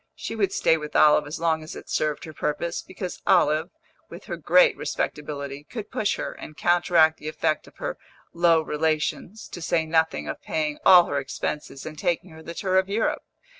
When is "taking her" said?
11.99-12.41